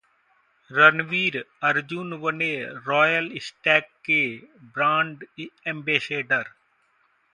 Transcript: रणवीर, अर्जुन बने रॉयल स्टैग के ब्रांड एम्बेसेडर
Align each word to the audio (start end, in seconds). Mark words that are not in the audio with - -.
रणवीर, 0.71 1.37
अर्जुन 1.63 2.17
बने 2.21 2.49
रॉयल 2.87 3.29
स्टैग 3.41 3.83
के 4.05 4.21
ब्रांड 4.73 5.25
एम्बेसेडर 5.67 6.51